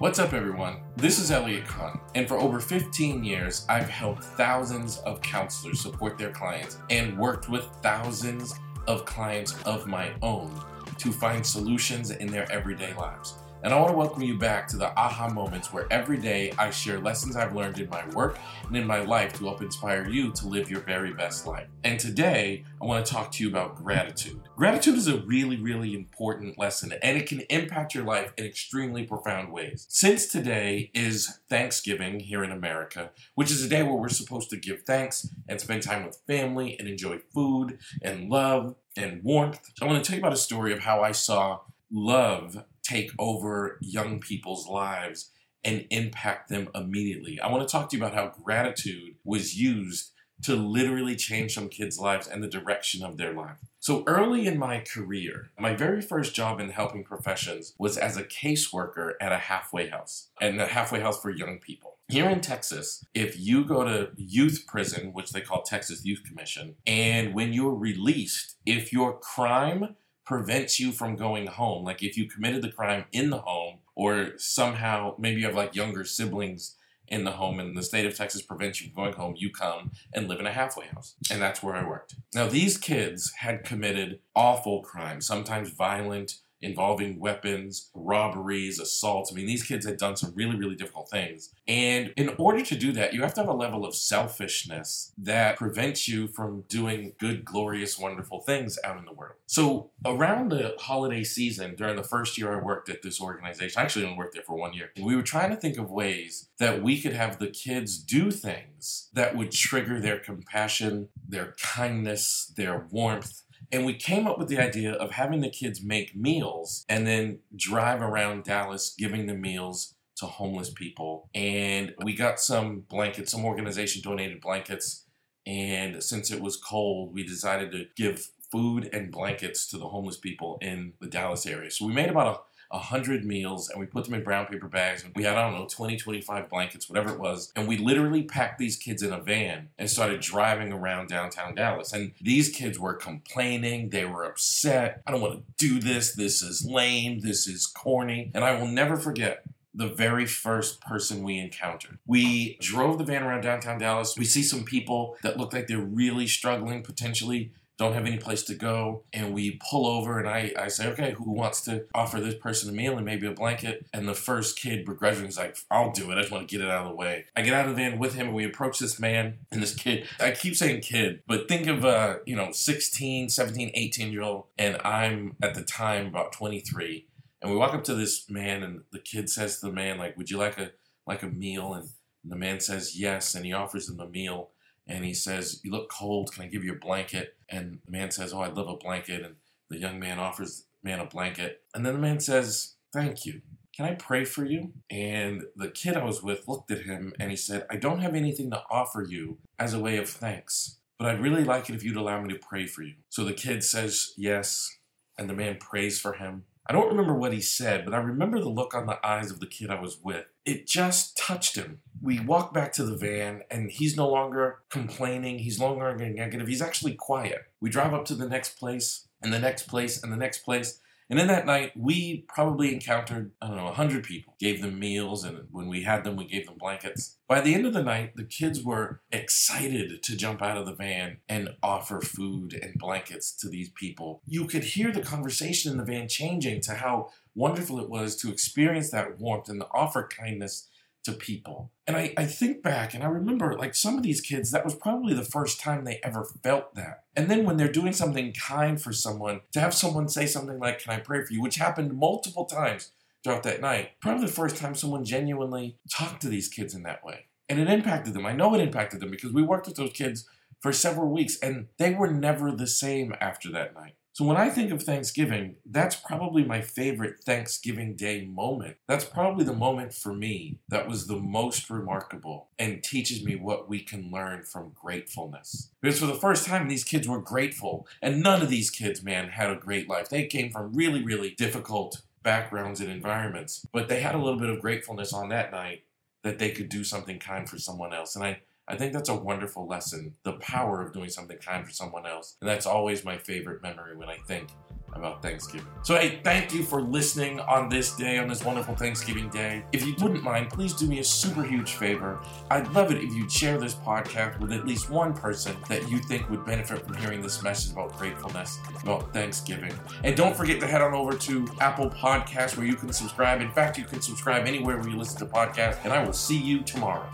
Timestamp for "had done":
89.86-90.16